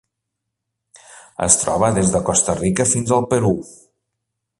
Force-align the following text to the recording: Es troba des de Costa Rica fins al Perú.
Es 1.47 1.57
troba 1.63 1.91
des 1.97 2.09
de 2.15 2.21
Costa 2.31 2.55
Rica 2.61 2.87
fins 2.95 3.13
al 3.19 3.29
Perú. 3.35 3.53